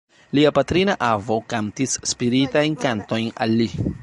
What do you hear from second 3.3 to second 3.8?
al li.